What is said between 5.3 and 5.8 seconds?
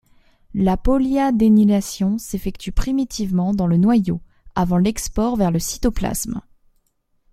vers le